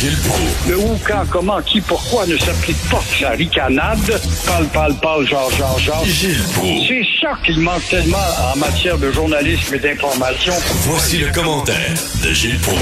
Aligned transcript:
Gilles 0.00 0.16
Proulx. 0.24 0.66
Le 0.66 0.78
où, 0.78 0.98
quand, 1.06 1.26
comment, 1.28 1.60
qui, 1.60 1.78
pourquoi 1.82 2.26
ne 2.26 2.34
s'applique 2.38 2.78
pas 2.90 3.02
la 3.20 3.30
ricanade? 3.32 3.98
Parle, 4.46 4.66
parle, 4.68 4.94
parle, 4.94 5.26
genre, 5.26 5.50
genre, 5.50 5.78
genre. 5.78 6.02
Gilles 6.06 6.42
Proulx. 6.54 6.88
C'est 6.88 7.04
ça 7.20 7.32
qu'il 7.44 7.60
manque 7.60 7.86
tellement 7.90 8.16
en 8.50 8.56
matière 8.56 8.96
de 8.96 9.12
journalisme 9.12 9.74
et 9.74 9.78
d'information. 9.78 10.54
Voici 10.86 11.18
le 11.18 11.30
commentaire 11.34 11.92
de 12.24 12.32
Gilles 12.32 12.58
Proulx. 12.60 12.80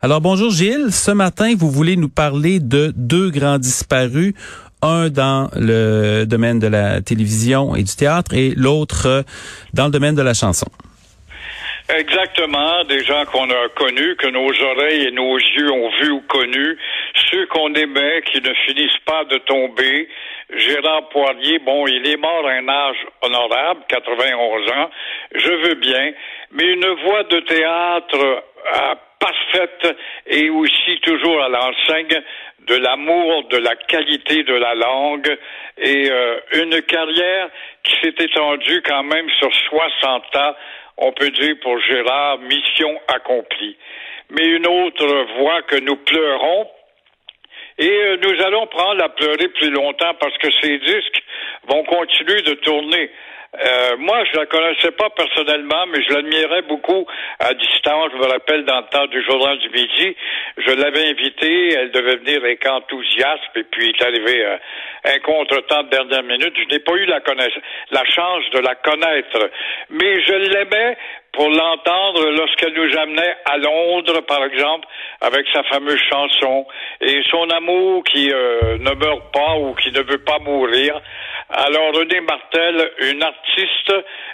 Alors 0.00 0.22
bonjour 0.22 0.50
Gilles, 0.50 0.90
ce 0.90 1.10
matin 1.10 1.52
vous 1.54 1.70
voulez 1.70 1.96
nous 1.96 2.08
parler 2.08 2.60
de 2.60 2.94
deux 2.96 3.28
grands 3.28 3.58
disparus, 3.58 4.32
un 4.80 5.10
dans 5.10 5.50
le 5.54 6.24
domaine 6.24 6.60
de 6.60 6.66
la 6.66 7.02
télévision 7.02 7.76
et 7.76 7.82
du 7.82 7.94
théâtre 7.94 8.32
et 8.32 8.54
l'autre 8.56 9.22
dans 9.74 9.84
le 9.84 9.90
domaine 9.90 10.14
de 10.14 10.22
la 10.22 10.32
chanson. 10.32 10.68
Exactement, 11.90 12.84
des 12.84 13.02
gens 13.02 13.24
qu'on 13.24 13.48
a 13.48 13.68
connus, 13.70 14.14
que 14.16 14.26
nos 14.26 14.52
oreilles 14.62 15.06
et 15.06 15.10
nos 15.10 15.38
yeux 15.38 15.72
ont 15.72 15.88
vus 15.88 16.10
ou 16.10 16.20
connus, 16.28 16.76
ceux 17.30 17.46
qu'on 17.46 17.72
aimait, 17.72 18.20
qui 18.26 18.42
ne 18.42 18.52
finissent 18.66 19.02
pas 19.06 19.24
de 19.24 19.38
tomber. 19.38 20.06
Gérard 20.54 21.08
Poirier, 21.08 21.58
bon, 21.60 21.86
il 21.86 22.06
est 22.06 22.18
mort 22.18 22.46
à 22.46 22.52
un 22.52 22.68
âge 22.68 23.06
honorable, 23.22 23.80
91 23.88 24.70
ans, 24.70 24.90
je 25.34 25.50
veux 25.50 25.74
bien, 25.76 26.12
mais 26.52 26.64
une 26.64 26.88
voix 27.04 27.22
de 27.24 27.40
théâtre 27.40 28.18
euh, 28.20 28.94
parfaite 29.18 29.96
et 30.26 30.50
aussi 30.50 31.00
toujours 31.00 31.42
à 31.42 31.48
l'enseigne 31.48 32.22
de 32.66 32.76
l'amour, 32.76 33.44
de 33.48 33.56
la 33.56 33.76
qualité 33.76 34.42
de 34.42 34.54
la 34.54 34.74
langue 34.74 35.38
et 35.78 36.10
euh, 36.10 36.38
une 36.52 36.82
carrière 36.82 37.48
qui 37.82 37.94
s'est 38.02 38.24
étendue 38.24 38.82
quand 38.84 39.04
même 39.04 39.28
sur 39.38 39.50
60 39.70 40.36
ans 40.36 40.54
on 40.98 41.12
peut 41.12 41.30
dire 41.30 41.56
pour 41.62 41.78
Gérard, 41.80 42.38
mission 42.40 43.00
accomplie. 43.08 43.76
Mais 44.30 44.44
une 44.44 44.66
autre 44.66 45.26
voix 45.38 45.62
que 45.62 45.76
nous 45.76 45.96
pleurons, 45.96 46.68
et 47.78 47.88
euh, 47.88 48.16
nous 48.22 48.42
allons 48.42 48.66
prendre 48.66 49.02
à 49.02 49.08
pleurer 49.08 49.48
plus 49.48 49.70
longtemps 49.70 50.14
parce 50.20 50.36
que 50.38 50.48
ces 50.60 50.78
disques 50.78 51.22
vont 51.68 51.84
continuer 51.84 52.42
de 52.42 52.54
tourner. 52.54 53.10
Euh, 53.56 53.96
moi, 53.96 54.24
je 54.30 54.38
la 54.38 54.44
connaissais 54.44 54.90
pas 54.90 55.08
personnellement, 55.10 55.86
mais 55.86 56.02
je 56.02 56.12
l'admirais 56.12 56.62
beaucoup 56.62 57.06
à 57.40 57.54
distance. 57.54 58.10
Je 58.12 58.18
me 58.18 58.26
rappelle 58.26 58.64
dans 58.66 58.80
le 58.80 58.86
temps 58.90 59.06
du 59.06 59.22
journal 59.24 59.58
du 59.58 59.70
midi, 59.70 60.16
je 60.58 60.70
l'avais 60.72 61.08
invitée, 61.08 61.72
elle 61.72 61.90
devait 61.90 62.16
venir 62.16 62.42
avec 62.42 62.66
enthousiasme, 62.68 63.56
et 63.56 63.64
puis 63.64 63.88
il 63.88 63.96
est 63.96 64.04
arrivé 64.04 64.44
euh, 64.44 64.56
un 65.04 65.18
contretemps 65.20 65.82
de 65.84 65.88
dernière 65.88 66.24
minute. 66.24 66.52
Je 66.58 66.74
n'ai 66.74 66.80
pas 66.80 66.92
eu 66.92 67.06
la, 67.06 67.20
la 67.90 68.04
chance 68.04 68.44
de 68.52 68.58
la 68.58 68.74
connaître, 68.74 69.50
mais 69.88 70.20
je 70.20 70.34
l'aimais 70.34 70.98
pour 71.32 71.48
l'entendre 71.48 72.30
lorsqu'elle 72.30 72.74
nous 72.74 72.98
amenait 72.98 73.36
à 73.44 73.58
Londres, 73.58 74.20
par 74.22 74.44
exemple, 74.44 74.86
avec 75.20 75.46
sa 75.52 75.62
fameuse 75.64 76.00
chanson 76.10 76.66
et 77.00 77.22
son 77.30 77.48
amour 77.50 78.02
qui 78.04 78.30
euh, 78.32 78.78
ne 78.78 78.94
meurt 78.94 79.32
pas 79.32 79.56
ou 79.56 79.74
qui 79.74 79.92
ne 79.92 80.02
veut 80.02 80.18
pas 80.24 80.38
mourir. 80.40 81.00
Alors 81.50 81.94
René 81.94 82.20
Martel, 82.20 82.90
une 83.10 83.22
artiste 83.22 83.92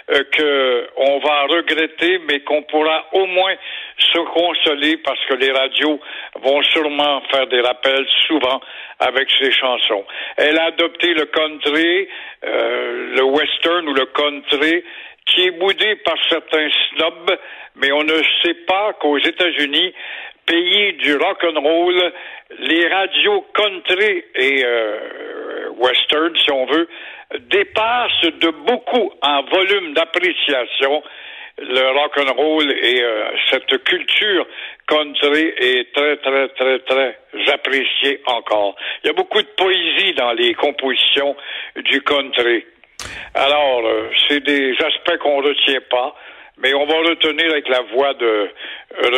euh, 0.09 0.23
que 0.33 0.89
on 0.97 1.19
va 1.19 1.43
regretter, 1.43 2.19
mais 2.27 2.41
qu'on 2.41 2.63
pourra 2.63 3.05
au 3.13 3.25
moins 3.25 3.55
se 3.97 4.19
consoler 4.19 4.97
parce 4.97 5.23
que 5.27 5.35
les 5.35 5.49
radios 5.51 5.97
vont 6.41 6.61
sûrement 6.63 7.21
faire 7.31 7.47
des 7.47 7.61
rappels 7.61 8.05
souvent 8.27 8.59
avec 8.99 9.29
ses 9.39 9.49
chansons. 9.51 10.03
Elle 10.35 10.59
a 10.59 10.65
adopté 10.65 11.13
le 11.13 11.25
country, 11.25 12.09
euh, 12.43 13.15
le 13.15 13.23
western 13.23 13.87
ou 13.87 13.93
le 13.93 14.05
country 14.07 14.83
qui 15.25 15.47
est 15.47 15.51
boudé 15.51 15.95
par 15.97 16.15
certains 16.29 16.67
snobs, 16.89 17.37
mais 17.75 17.91
on 17.93 18.03
ne 18.03 18.21
sait 18.43 18.53
pas 18.67 18.93
qu'aux 18.99 19.17
États-Unis, 19.17 19.93
pays 20.45 20.93
du 20.93 21.15
rock 21.15 21.43
and 21.43 21.59
roll, 21.59 22.13
les 22.59 22.87
radios 22.87 23.45
country 23.53 24.23
et 24.35 24.63
euh, 24.63 25.69
western, 25.77 26.35
si 26.37 26.51
on 26.51 26.65
veut, 26.65 26.87
dépassent 27.49 28.31
de 28.39 28.49
beaucoup 28.49 29.11
en 29.21 29.43
volume 29.43 29.93
d'appréciation 29.93 31.03
le 31.57 31.99
rock 31.99 32.17
and 32.17 32.33
roll 32.33 32.69
et 32.69 33.01
euh, 33.01 33.29
cette 33.49 33.83
culture 33.83 34.45
country 34.87 35.53
est 35.57 35.93
très 35.93 36.17
très 36.17 36.49
très 36.49 36.79
très 36.79 37.17
appréciée 37.51 38.21
encore. 38.27 38.75
Il 39.03 39.07
y 39.07 39.09
a 39.09 39.13
beaucoup 39.13 39.41
de 39.41 39.47
poésie 39.55 40.13
dans 40.15 40.33
les 40.33 40.53
compositions 40.53 41.35
du 41.77 42.01
country. 42.01 42.65
Alors, 43.33 43.85
euh, 43.85 44.09
c'est 44.27 44.41
des 44.41 44.71
aspects 44.73 45.17
qu'on 45.19 45.41
ne 45.41 45.47
retient 45.47 45.81
pas. 45.89 46.15
Mais 46.61 46.73
on 46.73 46.85
va 46.85 46.93
retenir 47.09 47.51
avec 47.51 47.67
la 47.67 47.81
voix 47.93 48.13
de 48.13 48.47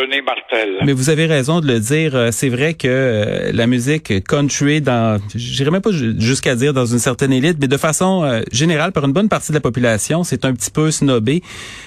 René 0.00 0.22
Martel. 0.22 0.78
Mais 0.84 0.92
vous 0.92 1.08
avez 1.08 1.26
raison 1.26 1.60
de 1.60 1.66
le 1.68 1.78
dire. 1.78 2.16
Euh, 2.16 2.30
c'est 2.32 2.48
vrai 2.48 2.74
que 2.74 2.88
euh, 2.88 3.50
la 3.52 3.66
musique 3.66 4.24
country, 4.24 4.80
dans, 4.80 5.20
j'irais 5.34 5.70
même 5.70 5.80
pas 5.80 5.92
jusqu'à 5.92 6.56
dire 6.56 6.74
dans 6.74 6.86
une 6.86 6.98
certaine 6.98 7.32
élite, 7.32 7.58
mais 7.60 7.68
de 7.68 7.76
façon 7.76 8.42
générale, 8.50 8.92
par 8.92 9.04
une 9.04 9.12
bonne 9.12 9.28
partie 9.28 9.52
de 9.52 9.56
la 9.56 9.60
population, 9.60 10.24
c'est 10.24 10.44
un 10.44 10.52
petit 10.52 10.70
peu 10.70 10.90
snobé. 10.90 11.42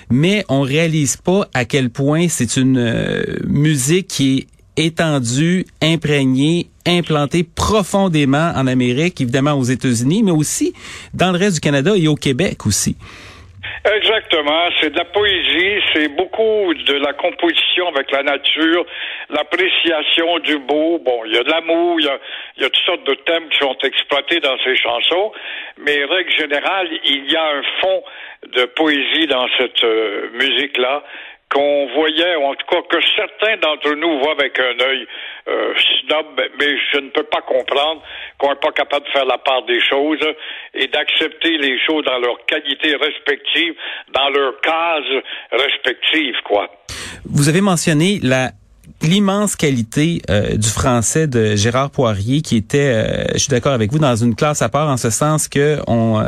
Mais 0.09 0.45
on 0.47 0.61
réalise 0.61 1.17
pas 1.17 1.47
à 1.53 1.65
quel 1.65 1.89
point 1.89 2.27
c'est 2.29 2.55
une 2.57 3.23
musique 3.45 4.07
qui 4.07 4.37
est 4.39 4.47
étendu, 4.77 5.65
imprégné, 5.81 6.67
implanté 6.85 7.43
profondément 7.43 8.51
en 8.55 8.67
Amérique, 8.67 9.21
évidemment 9.21 9.53
aux 9.53 9.63
États-Unis, 9.63 10.23
mais 10.23 10.31
aussi 10.31 10.73
dans 11.13 11.31
le 11.31 11.37
reste 11.37 11.55
du 11.55 11.59
Canada 11.59 11.93
et 11.95 12.07
au 12.07 12.15
Québec 12.15 12.65
aussi. 12.65 12.95
Exactement, 13.83 14.69
c'est 14.79 14.91
de 14.91 14.97
la 14.97 15.05
poésie, 15.05 15.81
c'est 15.91 16.09
beaucoup 16.09 16.71
de 16.71 16.93
la 17.03 17.13
composition 17.13 17.87
avec 17.87 18.11
la 18.11 18.21
nature, 18.21 18.85
l'appréciation 19.31 20.37
du 20.37 20.59
beau. 20.59 20.99
Bon, 20.99 21.25
il 21.25 21.33
y 21.33 21.37
a 21.37 21.43
de 21.43 21.49
l'amour, 21.49 21.99
il 21.99 22.05
y 22.05 22.09
a, 22.63 22.69
toutes 22.69 22.85
sortes 22.85 23.07
de 23.07 23.15
thèmes 23.25 23.49
qui 23.49 23.57
sont 23.57 23.75
exploités 23.83 24.39
dans 24.39 24.55
ces 24.63 24.75
chansons, 24.75 25.31
mais 25.79 26.05
règle 26.05 26.31
générale, 26.31 26.89
il 27.05 27.31
y 27.31 27.35
a 27.35 27.43
un 27.43 27.63
fond 27.81 28.03
de 28.55 28.65
poésie 28.65 29.25
dans 29.25 29.47
cette 29.57 29.83
euh, 29.83 30.29
musique-là 30.33 31.03
qu'on 31.51 31.87
voyait, 31.93 32.35
ou 32.37 32.43
en 32.45 32.55
tout 32.55 32.65
cas 32.69 32.81
que 32.89 32.97
certains 33.15 33.57
d'entre 33.57 33.93
nous 33.95 34.19
voient 34.19 34.31
avec 34.39 34.57
un 34.57 34.79
œil 34.83 35.05
euh, 35.47 35.73
snob, 35.99 36.25
mais 36.59 36.77
je 36.93 36.99
ne 36.99 37.09
peux 37.09 37.23
pas 37.23 37.41
comprendre 37.41 38.01
qu'on 38.37 38.49
n'est 38.49 38.55
pas 38.55 38.71
capable 38.71 39.05
de 39.05 39.11
faire 39.11 39.25
la 39.25 39.37
part 39.37 39.63
des 39.65 39.81
choses 39.81 40.25
et 40.73 40.87
d'accepter 40.87 41.57
les 41.57 41.77
choses 41.85 42.05
dans 42.05 42.19
leur 42.19 42.45
qualité 42.45 42.95
respective, 42.95 43.73
dans 44.13 44.29
leur 44.29 44.59
case 44.61 45.23
respective, 45.51 46.35
quoi. 46.45 46.69
Vous 47.25 47.49
avez 47.49 47.61
mentionné 47.61 48.19
la 48.23 48.51
l'immense 49.01 49.55
qualité 49.55 50.21
euh, 50.29 50.55
du 50.57 50.67
français 50.67 51.25
de 51.25 51.55
Gérard 51.55 51.89
Poirier 51.89 52.41
qui 52.41 52.57
était, 52.57 52.77
euh, 52.77 53.23
je 53.33 53.39
suis 53.39 53.49
d'accord 53.49 53.73
avec 53.73 53.91
vous, 53.91 53.99
dans 53.99 54.15
une 54.15 54.35
classe 54.35 54.61
à 54.61 54.69
part 54.69 54.89
en 54.89 54.97
ce 54.97 55.09
sens 55.09 55.47
que 55.47 55.79
on 55.87 56.21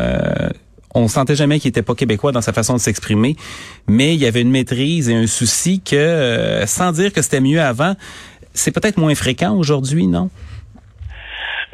on 0.94 1.08
sentait 1.08 1.36
jamais 1.36 1.60
qu'il 1.60 1.70
était 1.70 1.82
pas 1.82 1.96
québécois 1.96 2.32
dans 2.32 2.42
sa 2.42 2.54
façon 2.54 2.74
de 2.74 2.80
s'exprimer, 2.80 3.36
mais 3.88 4.14
il 4.14 4.22
y 4.22 4.26
avait 4.26 4.42
une 4.42 4.52
maîtrise 4.52 5.10
et 5.10 5.16
un 5.16 5.28
souci 5.28 5.82
que, 5.82 5.96
euh, 5.96 6.66
sans 6.68 6.92
dire 6.92 7.12
que 7.12 7.22
c'était 7.22 7.42
mieux 7.42 7.62
avant, 7.62 7.96
c'est 8.54 8.72
peut-être 8.72 8.98
moins 8.98 9.16
fréquent 9.16 9.56
aujourd'hui, 9.56 10.08
non? 10.08 10.30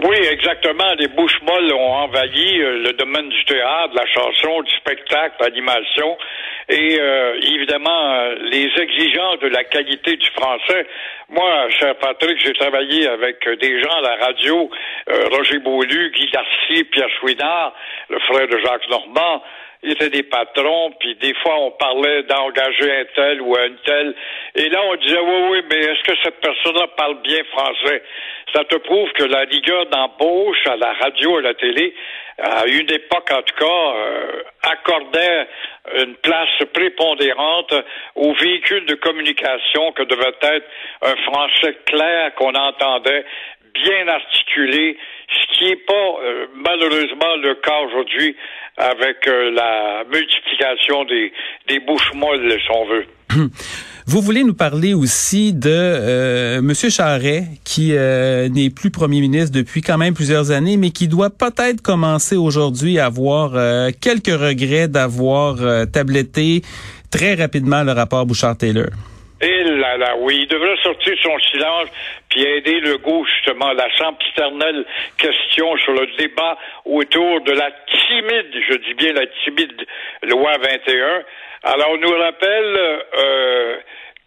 Oui, 0.02 0.16
exactement. 0.32 0.94
Les 0.98 1.10
bouches 1.10 1.42
molles 1.42 1.74
ont 1.74 1.94
envahi 1.94 2.62
euh, 2.62 2.84
le 2.84 2.94
domaine 2.94 3.28
du 3.28 3.46
théâtre, 3.46 3.94
de 3.94 3.98
la 3.98 4.06
chanson, 4.06 4.62
du 4.62 4.72
spectacle, 4.78 5.36
l'animation. 5.42 6.18
Et 6.70 6.98
euh, 7.00 7.38
évidemment, 7.42 8.30
les 8.44 8.70
exigences 8.80 9.40
de 9.40 9.48
la 9.48 9.66
qualité 9.66 10.16
du 10.16 10.30
français. 10.32 10.88
Moi, 11.30 11.70
cher 11.78 11.96
Patrick, 11.98 12.38
j'ai 12.42 12.54
travaillé 12.54 13.08
avec 13.08 13.48
des 13.60 13.82
gens 13.82 13.92
à 13.98 14.02
la 14.02 14.16
radio, 14.26 14.70
Roger 15.32 15.60
Beaulieu, 15.60 16.10
Guy 16.10 16.30
Darcy, 16.32 16.84
Pierre 16.86 17.10
Chouinard, 17.20 17.74
le 18.10 18.20
frère 18.20 18.48
de 18.48 18.58
Jacques 18.60 18.90
Normand 18.90 19.44
ils 19.82 19.92
étaient 19.92 20.10
des 20.10 20.24
patrons, 20.24 20.92
puis 21.00 21.16
des 21.16 21.34
fois 21.36 21.56
on 21.60 21.72
parlait 21.72 22.24
d'engager 22.24 22.92
un 22.92 23.06
tel 23.16 23.42
ou 23.42 23.56
un 23.56 23.72
tel. 23.86 24.14
Et 24.56 24.68
là, 24.70 24.82
on 24.84 24.96
disait, 24.96 25.20
oui, 25.20 25.42
oui, 25.52 25.62
mais 25.70 25.78
est-ce 25.78 26.04
que 26.04 26.18
cette 26.24 26.42
personne-là 26.42 26.88
parle 26.98 27.22
bien 27.22 27.42
français? 27.52 28.04
Ça 28.54 28.64
te 28.66 28.76
prouve 28.78 29.10
que 29.14 29.24
la 29.24 29.42
rigueur 29.42 29.86
d'embauche 29.86 30.68
à 30.68 30.76
la 30.76 30.94
radio 30.94 31.36
et 31.36 31.40
à 31.40 31.42
la 31.42 31.54
télé, 31.54 31.94
à 32.40 32.66
une 32.68 32.92
époque 32.92 33.30
en 33.32 33.42
tout 33.42 33.56
cas, 33.56 33.66
euh, 33.66 34.44
accordait 34.64 35.48
une 35.98 36.16
place 36.16 36.64
prépondérante 36.74 37.74
aux 38.16 38.34
véhicules 38.34 38.86
de 38.86 38.96
communication 38.96 39.92
que 39.94 40.04
devait 40.04 40.36
être 40.42 40.68
un 41.02 41.16
français 41.24 41.78
clair 41.86 42.34
qu'on 42.36 42.54
entendait, 42.54 43.26
bien 43.74 44.08
articulé, 44.08 44.98
qui 45.60 45.66
n'est 45.66 45.76
pas 45.76 45.94
euh, 45.94 46.46
malheureusement 46.56 47.36
le 47.44 47.56
cas 47.56 47.80
aujourd'hui 47.88 48.36
avec 48.78 49.28
euh, 49.28 49.52
la 49.52 50.04
multiplication 50.06 51.04
des, 51.04 51.32
des 51.68 51.80
bouches 51.82 52.14
molles, 52.16 52.50
si 52.50 52.72
on 52.72 52.86
veut. 52.88 53.06
Vous 54.08 54.22
voulez 54.22 54.44
nous 54.44 54.56
parler 54.56 54.96
aussi 54.96 55.54
de 55.54 55.70
euh, 55.70 56.62
Monsieur 56.62 56.90
Charret, 56.90 57.44
qui 57.64 57.92
euh, 57.94 58.50
n'est 58.50 58.72
plus 58.72 58.90
premier 58.90 59.20
ministre 59.20 59.52
depuis 59.52 59.82
quand 59.82 60.00
même 60.00 60.16
plusieurs 60.16 60.50
années, 60.50 60.78
mais 60.78 60.90
qui 60.90 61.08
doit 61.08 61.30
peut-être 61.30 61.82
commencer 61.82 62.36
aujourd'hui 62.36 62.98
à 62.98 63.06
avoir 63.06 63.52
quelques 64.02 64.28
regrets 64.28 64.88
d'avoir 64.88 65.58
tabletté 65.92 66.64
très 67.12 67.36
rapidement 67.36 67.84
le 67.84 67.92
rapport 67.92 68.26
Bouchard-Taylor. 68.26 68.88
Et 69.42 69.64
là, 69.64 69.98
là, 69.98 70.16
oui, 70.18 70.40
il 70.42 70.48
devrait 70.48 70.76
sortir 70.84 71.16
son 71.24 71.40
silence 71.40 71.88
puis 72.30 72.44
aider 72.44 72.80
le 72.82 72.98
goût, 72.98 73.26
justement, 73.26 73.72
la 73.74 73.90
sempiternelle 73.98 74.86
question 75.18 75.78
sur 75.78 75.94
le 75.94 76.08
débat 76.18 76.58
autour 76.86 77.42
de 77.42 77.54
la 77.54 77.72
timide, 78.08 78.54
je 78.70 78.78
dis 78.78 78.94
bien 78.96 79.14
la 79.14 79.26
timide 79.44 79.86
loi 80.24 80.58
21. 80.58 81.24
Alors, 81.64 81.92
on 81.92 81.98
nous 81.98 82.18
rappelle 82.18 83.02
euh, 83.18 83.78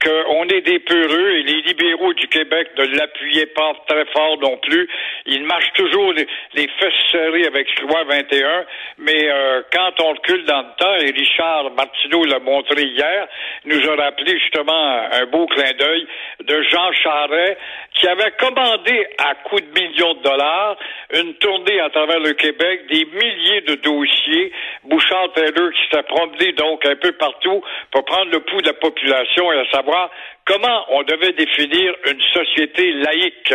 qu'on 0.03 0.45
est 0.49 0.63
des 0.63 0.81
peureux 0.81 1.31
et 1.31 1.43
les 1.43 1.63
libéraux 1.63 2.13
du 2.15 2.27
Québec 2.29 2.71
ne 2.77 2.85
l'appuyaient 2.97 3.47
pas 3.47 3.73
très 3.87 4.05
fort 4.07 4.39
non 4.41 4.57
plus. 4.59 4.89
Ils 5.27 5.45
marchent 5.45 5.73
toujours 5.75 6.13
les, 6.13 6.27
fesses 6.55 6.93
serrées 7.11 7.47
avec 7.47 7.81
loi 7.83 8.05
21, 8.05 8.65
mais 8.99 9.31
euh, 9.31 9.63
quand 9.73 10.01
on 10.01 10.15
recule 10.15 10.45
dans 10.45 10.63
le 10.63 10.77
temps, 10.79 10.97
et 10.97 11.11
Richard 11.11 11.71
Martineau 11.77 12.25
l'a 12.25 12.39
montré 12.41 12.83
hier, 12.83 13.29
nous 13.65 13.91
a 13.91 13.97
rappelé 13.97 14.39
justement 14.39 15.03
un 15.13 15.27
beau 15.27 15.47
clin 15.47 15.73
d'œil 15.79 16.07
de 16.47 16.62
Jean 16.62 16.93
Charret 16.93 17.56
qui 17.94 18.06
avait 18.09 18.33
commandé 18.33 19.06
à 19.19 19.35
coups 19.35 19.62
de 19.62 19.81
millions 19.81 20.15
de 20.15 20.23
dollars 20.23 20.77
une 21.15 21.35
tournée 21.35 21.81
à 21.81 21.91
travers 21.91 22.21
le 22.21 22.33
Québec, 22.33 22.87
des 22.91 23.05
milliers 23.05 23.61
de 23.62 23.75
dossiers. 23.77 24.53
Bouchard-Taylor 24.85 25.71
qui 25.73 25.97
s'est 25.97 26.03
promené 26.05 26.53
donc 26.53 26.85
un 26.87 26.97
peu 26.97 27.12
partout 27.12 27.62
pour 27.91 28.05
prendre 28.05 28.31
le 28.31 28.41
pouls 28.41 28.62
de 28.62 28.69
la 28.69 28.75
population 28.75 29.53
et 29.53 29.59
à 29.61 29.71
savoir 29.71 30.11
comment 30.44 30.85
on 30.91 31.03
devait 31.03 31.33
définir 31.33 31.94
une 32.06 32.21
société 32.33 32.93
laïque. 32.93 33.55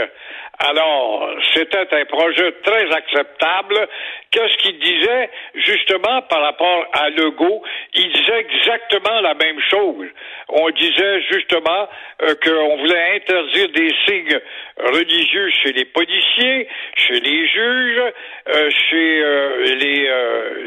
Alors, 0.59 1.29
c'était 1.53 1.87
un 1.91 2.05
projet 2.05 2.51
très 2.63 2.91
acceptable. 2.91 3.87
Qu'est-ce 4.31 4.57
qu'il 4.57 4.79
disait 4.79 5.29
justement 5.53 6.23
par 6.23 6.41
rapport 6.41 6.87
à 6.93 7.09
Legault? 7.11 7.61
Il 7.93 8.11
disait 8.11 8.39
exactement 8.39 9.21
la 9.21 9.35
même 9.35 9.59
chose. 9.69 10.07
On 10.49 10.69
disait 10.71 11.21
justement 11.31 11.87
euh, 12.23 12.33
qu'on 12.43 12.77
voulait 12.77 13.15
interdire 13.17 13.69
des 13.69 13.93
signes 14.07 14.39
religieux 14.77 15.51
chez 15.61 15.73
les 15.73 15.85
policiers, 15.85 16.67
chez 16.95 17.19
les 17.19 17.47
juges, 17.47 18.13
euh, 18.55 18.69
chez 18.89 19.21
euh, 19.21 19.75
les, 19.75 20.09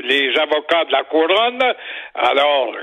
les 0.05 0.39
avocats 0.39 0.85
de 0.85 0.93
la 0.93 1.03
couronne. 1.03 1.75
Alors, 2.15 2.75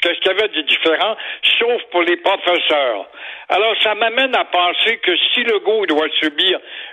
qu'est-ce 0.00 0.20
qu'il 0.20 0.32
y 0.32 0.34
avait 0.34 0.48
de 0.48 0.62
différent, 0.62 1.16
sauf 1.60 1.82
pour 1.92 2.02
les 2.02 2.16
professeurs? 2.16 3.08
Alors, 3.50 3.74
ça 3.82 3.94
m'amène 3.94 4.34
à 4.36 4.44
penser 4.44 4.98
que 4.98 5.16
si 5.16 5.42
Legault 5.44 5.86
doit 5.86 6.08
subir 6.20 6.47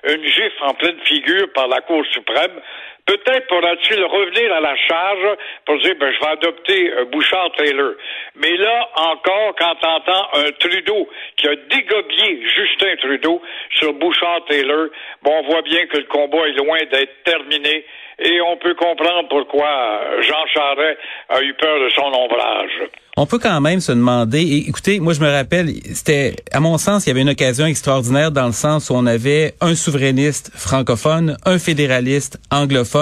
une 0.07 0.24
gifle 0.24 0.63
en 0.63 0.74
pleine 0.74 1.00
figure 1.04 1.52
par 1.54 1.68
la 1.68 1.81
Cour 1.81 2.06
suprême, 2.12 2.60
Peut-être 3.06 3.48
pourra-t-il 3.48 4.04
revenir 4.04 4.52
à 4.52 4.60
la 4.62 4.75
charge 4.75 5.38
pour 5.66 5.78
dire, 5.80 5.94
ben, 6.00 6.12
je 6.12 6.19
vais 6.19 6.31
adopter 6.31 6.92
euh, 6.92 7.06
Bouchard-Taylor. 7.06 7.94
Mais 8.36 8.57
là, 8.57 8.90
encore, 8.96 9.54
quand 9.60 9.75
on 9.84 9.88
entend 9.88 10.28
un 10.34 10.52
Trudeau 10.60 11.07
qui 11.38 11.48
a 11.48 11.56
dégobié 11.56 12.42
Justin 12.48 12.96
Trudeau 12.98 13.42
sur 13.78 13.94
Bouchard-Taylor, 13.94 14.88
bon, 15.22 15.31
on 15.38 15.52
voit 15.52 15.62
bien 15.62 15.86
que 15.86 15.98
le 15.98 16.06
combat 16.06 16.48
est 16.48 16.54
loin 16.54 16.80
d'être 16.92 17.24
terminé 17.24 17.86
et 18.19 18.42
on 18.42 18.57
peut 18.57 18.75
comprendre 18.75 19.28
pourquoi 19.30 20.22
Jean 20.22 20.46
Charest 20.54 20.98
a 21.30 21.42
eu 21.42 21.54
peur 21.54 21.80
de 21.80 21.90
son 21.90 22.13
ombrage. 22.13 22.90
On 23.18 23.25
peut 23.25 23.40
quand 23.40 23.62
même 23.62 23.80
se 23.80 23.94
demander, 23.94 24.66
écoutez, 24.68 25.00
moi 25.00 25.13
je 25.13 25.22
me 25.22 25.30
rappelle, 25.30 25.69
c'était, 25.94 26.36
à 26.52 26.60
mon 26.60 26.78
sens, 26.78 27.06
il 27.06 27.10
y 27.10 27.12
avait 27.12 27.22
une 27.22 27.30
occasion 27.30 27.66
extraordinaire 27.66 28.31
dans 28.31 28.48
le 28.48 28.52
sens 28.52 28.90
où 28.90 28.94
on 28.94 29.06
avait 29.06 29.54
un 29.62 29.74
souverainiste 29.74 30.52
francophone, 30.54 31.38
un 31.46 31.57
fédéraliste 31.57 32.40
anglophone. 32.52 32.94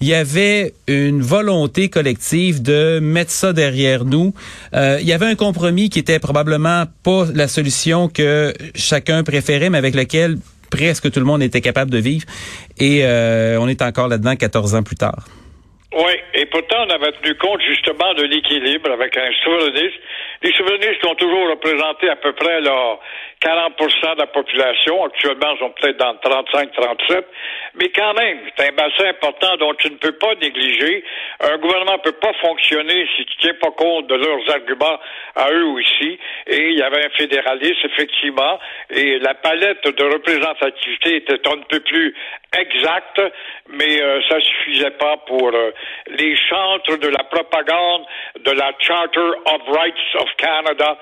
Il 0.00 0.08
y 0.08 0.14
avait 0.14 0.72
une 0.88 1.22
volonté 1.22 1.88
collective 1.88 2.60
de 2.60 2.98
mettre 3.00 3.30
ça 3.30 3.52
derrière 3.52 4.04
nous. 4.04 4.34
Euh, 4.74 4.98
il 5.00 5.06
y 5.06 5.12
avait 5.12 5.26
un 5.26 5.36
compromis 5.36 5.90
qui 5.90 6.00
était 6.00 6.18
probablement 6.18 6.84
pas 7.04 7.26
la 7.32 7.46
solution 7.46 8.08
que 8.08 8.52
chacun 8.74 9.22
préférait, 9.22 9.70
mais 9.70 9.78
avec 9.78 9.94
lequel 9.94 10.38
presque 10.72 11.10
tout 11.12 11.20
le 11.20 11.26
monde 11.26 11.42
était 11.42 11.60
capable 11.60 11.90
de 11.90 11.98
vivre. 11.98 12.24
Et 12.80 13.04
euh, 13.04 13.58
on 13.60 13.68
est 13.68 13.80
encore 13.80 14.08
là-dedans 14.08 14.34
14 14.34 14.74
ans 14.74 14.82
plus 14.82 14.96
tard. 14.96 15.24
Oui, 15.94 16.14
et 16.34 16.46
pourtant, 16.46 16.86
on 16.88 16.90
avait 16.90 17.12
tenu 17.20 17.34
compte 17.36 17.60
justement 17.60 18.14
de 18.14 18.22
l'équilibre 18.22 18.90
avec 18.90 19.14
un 19.16 19.28
souverainiste. 19.44 20.00
Les 20.42 20.52
souverainistes 20.54 21.04
ont 21.04 21.14
toujours 21.14 21.50
représenté 21.50 22.08
à 22.08 22.16
peu 22.16 22.32
près 22.32 22.60
là, 22.62 22.98
40 23.42 23.76
de 23.76 24.18
la 24.20 24.26
population. 24.28 25.04
Actuellement, 25.04 25.52
ils 25.54 25.58
sont 25.58 25.70
peut-être 25.70 25.96
dans 25.96 26.14
35-37. 26.14 27.24
Mais 27.74 27.88
quand 27.88 28.14
même, 28.14 28.38
c'est 28.56 28.68
un 28.68 28.72
bassin 28.72 29.08
important 29.08 29.56
dont 29.56 29.74
tu 29.74 29.90
ne 29.90 29.96
peux 29.96 30.12
pas 30.12 30.34
négliger. 30.40 31.04
Un 31.40 31.58
gouvernement 31.58 31.94
ne 31.94 32.10
peut 32.10 32.18
pas 32.20 32.32
fonctionner 32.40 33.08
si 33.16 33.24
tu 33.24 33.36
ne 33.36 33.42
tiens 33.42 33.58
pas 33.60 33.70
compte 33.72 34.06
de 34.06 34.14
leurs 34.14 34.54
arguments 34.54 34.98
à 35.34 35.50
eux 35.50 35.66
aussi. 35.66 36.18
Et 36.46 36.68
il 36.70 36.78
y 36.78 36.82
avait 36.82 37.04
un 37.04 37.10
fédéraliste, 37.10 37.84
effectivement, 37.84 38.60
et 38.90 39.18
la 39.18 39.34
palette 39.34 39.84
de 39.84 40.04
représentativité 40.04 41.16
était 41.16 41.48
un 41.48 41.58
peu 41.68 41.80
plus 41.80 42.14
exacte, 42.56 43.20
mais 43.68 44.00
euh, 44.00 44.20
ça 44.28 44.38
suffisait 44.40 44.90
pas 44.92 45.16
pour 45.26 45.48
euh, 45.48 45.70
les 46.08 46.36
chantres 46.36 46.98
de 46.98 47.08
la 47.08 47.24
propagande 47.24 48.04
de 48.44 48.50
la 48.52 48.72
Charter 48.78 49.30
of 49.46 49.62
Rights 49.68 50.14
of 50.20 50.28
Canada 50.36 50.98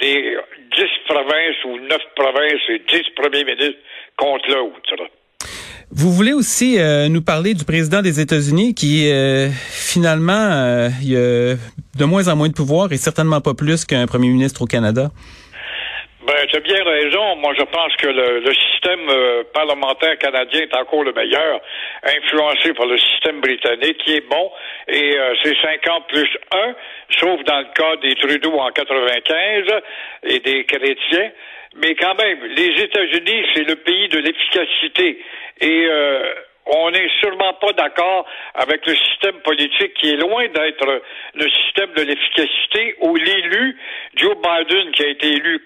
des 0.00 0.36
dix 0.76 0.92
provinces 1.06 1.64
ou 1.64 1.78
neuf 1.78 2.02
provinces 2.16 2.62
et 2.68 2.82
dix 2.88 3.04
premiers 3.16 3.44
ministres 3.44 3.78
contre 4.16 4.48
l'autre. 4.48 5.08
Vous 5.94 6.10
voulez 6.10 6.32
aussi 6.32 6.78
euh, 6.78 7.08
nous 7.08 7.20
parler 7.20 7.52
du 7.52 7.64
président 7.64 8.00
des 8.00 8.18
États-Unis 8.18 8.74
qui 8.74 9.10
euh, 9.10 9.50
finalement 9.50 10.32
euh, 10.32 10.88
il 11.02 11.16
a 11.16 11.56
de 11.98 12.04
moins 12.06 12.28
en 12.28 12.36
moins 12.36 12.48
de 12.48 12.54
pouvoir 12.54 12.90
et 12.92 12.96
certainement 12.96 13.42
pas 13.42 13.52
plus 13.52 13.84
qu'un 13.84 14.06
premier 14.06 14.28
ministre 14.28 14.62
au 14.62 14.66
Canada. 14.66 15.10
Ben, 16.24 16.46
tu 16.48 16.56
as 16.56 16.60
bien 16.60 16.84
raison. 16.84 17.36
Moi, 17.36 17.52
je 17.58 17.64
pense 17.64 17.96
que 17.96 18.06
le, 18.08 18.54
système 18.54 19.10
parlementaire 19.54 20.18
canadien 20.18 20.62
est 20.62 20.76
encore 20.76 21.04
le 21.04 21.12
meilleur, 21.12 21.60
influencé 22.02 22.72
par 22.74 22.86
le 22.86 22.96
système 22.98 23.40
britannique, 23.40 23.98
qui 23.98 24.14
est 24.16 24.28
bon, 24.28 24.50
et 24.88 25.16
c'est 25.42 25.56
50 25.62 26.08
plus 26.08 26.28
1, 26.50 26.74
sauf 27.20 27.42
dans 27.44 27.60
le 27.60 27.72
cas 27.74 27.96
des 28.02 28.14
Trudeau 28.16 28.58
en 28.58 28.70
95 28.70 29.82
et 30.24 30.40
des 30.40 30.64
chrétiens. 30.64 31.30
Mais 31.76 31.94
quand 31.94 32.14
même, 32.14 32.44
les 32.44 32.82
États-Unis, 32.82 33.46
c'est 33.54 33.64
le 33.64 33.76
pays 33.76 34.08
de 34.08 34.18
l'efficacité. 34.18 35.22
Et 35.60 35.86
euh, 35.86 36.34
on 36.66 36.90
n'est 36.90 37.10
sûrement 37.20 37.54
pas 37.54 37.72
d'accord 37.72 38.26
avec 38.54 38.86
le 38.86 38.94
système 38.94 39.40
politique 39.40 39.94
qui 39.94 40.10
est 40.10 40.16
loin 40.16 40.46
d'être 40.48 41.02
le 41.34 41.48
système 41.50 41.92
de 41.94 42.02
l'efficacité 42.02 42.96
où 43.00 43.16
l'élu, 43.16 43.76
Joe 44.14 44.36
Biden, 44.36 44.92
qui 44.92 45.04
a 45.04 45.08
été 45.08 45.28
élu 45.28 45.62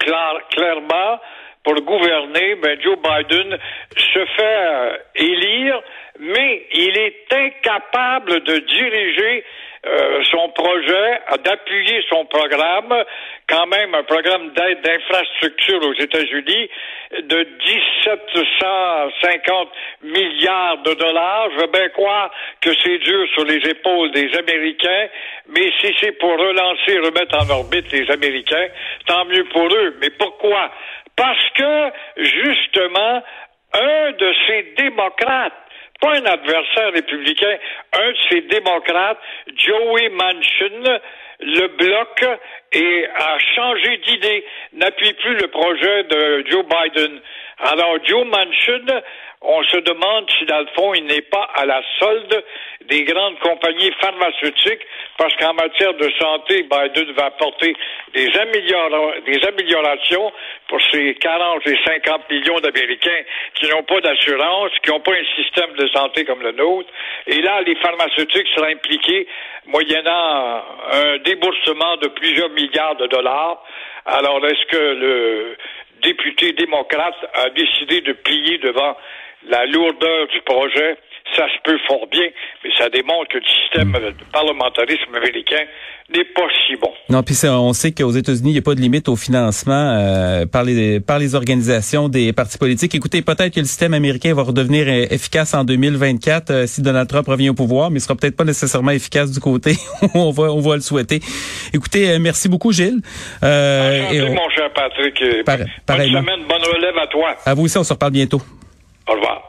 clairement 0.49 1.19
pour 1.63 1.75
gouverner, 1.81 2.55
ben 2.55 2.79
Joe 2.81 2.97
Biden 2.97 3.57
se 3.97 4.25
fait 4.25 4.41
euh, 4.41 4.97
élire, 5.15 5.81
mais 6.19 6.65
il 6.73 6.97
est 6.97 7.33
incapable 7.33 8.41
de 8.43 8.57
diriger 8.59 9.43
euh, 9.87 10.21
son 10.31 10.49
projet, 10.49 11.21
d'appuyer 11.43 12.03
son 12.09 12.25
programme, 12.25 12.93
quand 13.47 13.67
même 13.67 13.93
un 13.95 14.03
programme 14.03 14.49
d'aide 14.49 14.81
d'infrastructure 14.81 15.81
aux 15.83 15.93
États-Unis 15.93 16.69
de 17.23 17.47
1750 17.65 19.69
milliards 20.03 20.79
de 20.83 20.93
dollars. 20.93 21.49
Je 21.55 21.61
veux 21.61 21.71
bien 21.71 21.87
croire 21.89 22.29
que 22.61 22.69
c'est 22.83 22.97
dur 22.97 23.27
sur 23.33 23.45
les 23.45 23.65
épaules 23.69 24.11
des 24.11 24.29
Américains, 24.37 25.07
mais 25.47 25.71
si 25.79 25.95
c'est 26.01 26.11
pour 26.13 26.37
relancer, 26.37 26.99
remettre 26.99 27.37
en 27.37 27.49
orbite 27.49 27.91
les 27.91 28.09
Américains, 28.11 28.67
tant 29.05 29.25
mieux 29.25 29.45
pour 29.45 29.67
eux. 29.67 29.95
Mais 30.01 30.09
pourquoi? 30.11 30.71
Parce 31.15 31.49
que, 31.55 31.91
justement, 32.17 33.23
un 33.73 34.11
de 34.11 34.33
ces 34.47 34.73
démocrates 34.77 35.53
pas 35.99 36.15
un 36.15 36.25
adversaire 36.25 36.91
républicain, 36.93 37.57
un 37.93 38.11
de 38.11 38.17
ces 38.29 38.41
démocrates, 38.41 39.19
Joey 39.55 40.09
Manchin, 40.09 40.99
le 41.39 41.67
bloc 41.67 42.25
et 42.73 43.05
a 43.15 43.37
changé 43.55 43.97
d'idée, 43.97 44.45
n'appuie 44.73 45.13
plus 45.13 45.35
le 45.35 45.47
projet 45.47 46.03
de 46.03 46.45
Joe 46.49 46.65
Biden. 46.65 47.19
Alors, 47.59 47.97
Joe 48.03 48.25
Manchin, 48.25 49.01
on 49.41 49.63
se 49.63 49.77
demande 49.77 50.29
si, 50.37 50.45
dans 50.45 50.59
le 50.59 50.67
fond, 50.75 50.93
il 50.93 51.05
n'est 51.05 51.21
pas 51.21 51.47
à 51.55 51.65
la 51.65 51.81
solde 51.99 52.43
des 52.89 53.03
grandes 53.03 53.39
compagnies 53.39 53.91
pharmaceutiques, 53.99 54.81
parce 55.17 55.35
qu'en 55.35 55.53
matière 55.53 55.93
de 55.93 56.09
santé, 56.19 56.63
Biden 56.63 57.11
va 57.13 57.25
apporter 57.25 57.75
des, 58.13 58.27
des 58.27 59.45
améliorations 59.45 60.31
pour 60.67 60.79
ces 60.91 61.15
40 61.15 61.67
et 61.67 61.77
50 61.85 62.29
millions 62.29 62.59
d'Américains 62.59 63.23
qui 63.55 63.67
n'ont 63.69 63.83
pas 63.83 63.99
d'assurance, 64.01 64.71
qui 64.83 64.89
n'ont 64.89 64.99
pas 64.99 65.13
un 65.13 65.43
système 65.43 65.73
de 65.75 65.87
santé 65.89 66.25
comme 66.25 66.41
le 66.41 66.51
nôtre. 66.53 66.89
Et 67.27 67.41
là, 67.41 67.61
les 67.61 67.75
pharmaceutiques 67.75 68.47
seraient 68.55 68.73
impliqués 68.73 69.27
moyennant 69.65 70.63
un 70.91 71.17
déboursement 71.19 71.97
de 71.97 72.07
plusieurs 72.07 72.49
milliards 72.49 72.95
de 72.95 73.07
dollars. 73.07 73.63
Alors, 74.05 74.45
est-ce 74.45 74.65
que 74.67 74.77
le 74.77 75.57
député 76.01 76.53
démocrate 76.53 77.15
a 77.33 77.49
décidé 77.49 78.01
de 78.01 78.13
plier 78.13 78.57
devant 78.59 78.95
la 79.47 79.65
lourdeur 79.65 80.27
du 80.27 80.41
projet? 80.41 80.97
Ça 81.35 81.45
se 81.47 81.61
peut 81.63 81.77
fort 81.87 82.07
bien, 82.11 82.27
mais 82.63 82.69
ça 82.77 82.89
démontre 82.89 83.29
que 83.29 83.37
le 83.37 83.43
système 83.45 83.91
de 83.91 84.13
parlementarisme 84.31 85.13
américain 85.15 85.65
n'est 86.09 86.23
pas 86.23 86.47
si 86.65 86.75
bon. 86.77 86.91
Non, 87.09 87.21
puis 87.21 87.35
on 87.45 87.73
sait 87.73 87.91
qu'aux 87.91 88.11
États-Unis, 88.11 88.51
il 88.51 88.53
n'y 88.53 88.59
a 88.59 88.61
pas 88.61 88.75
de 88.75 88.79
limite 88.79 89.09
au 89.09 89.15
financement 89.15 89.73
euh, 89.73 90.45
par 90.45 90.63
les 90.63 90.99
par 90.99 91.19
les 91.19 91.35
organisations 91.35 92.07
des 92.07 92.31
partis 92.31 92.57
politiques. 92.57 92.95
Écoutez, 92.95 93.21
peut-être 93.21 93.53
que 93.53 93.59
le 93.59 93.65
système 93.65 93.93
américain 93.93 94.33
va 94.33 94.43
redevenir 94.43 94.85
euh, 94.87 95.05
efficace 95.11 95.53
en 95.53 95.63
2024 95.63 96.49
euh, 96.49 96.65
si 96.65 96.81
Donald 96.81 97.09
Trump 97.09 97.27
revient 97.27 97.49
au 97.49 97.53
pouvoir, 97.53 97.91
mais 97.91 97.99
il 97.99 98.01
sera 98.01 98.15
peut-être 98.15 98.37
pas 98.37 98.45
nécessairement 98.45 98.91
efficace 98.91 99.31
du 99.31 99.39
côté 99.39 99.73
on 100.13 100.31
va 100.31 100.43
on 100.43 100.61
va 100.61 100.75
le 100.75 100.81
souhaiter. 100.81 101.19
Écoutez, 101.73 102.17
merci 102.19 102.47
beaucoup 102.47 102.71
Gilles. 102.71 103.01
Euh, 103.43 104.33
mon 104.33 104.49
cher 104.49 104.71
Patrick. 104.73 105.23
Par, 105.45 105.57
bonne 105.57 106.07
semaine, 106.07 106.43
bonne 106.47 106.63
relève 106.73 106.97
à 106.97 107.07
toi. 107.07 107.35
À 107.45 107.53
vous 107.53 107.63
aussi, 107.65 107.77
on 107.77 107.83
se 107.83 107.93
reparle 107.93 108.13
bientôt. 108.13 108.41
Au 109.07 109.13
revoir. 109.13 109.43